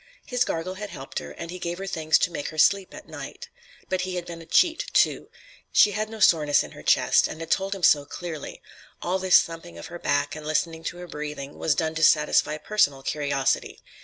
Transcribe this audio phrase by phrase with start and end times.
[0.25, 3.07] His gargle had helped her, and he gave her things to make her sleep at
[3.07, 3.49] night.
[3.87, 5.29] But he had been a cheat, too.
[5.71, 6.09] He had exceeded his rights.
[6.09, 8.63] She had no soreness in her chest, and had told him so clearly.
[9.03, 12.57] All this thumping of her back, and listening to her breathing, was done to satisfy
[12.57, 13.79] personal curiosity.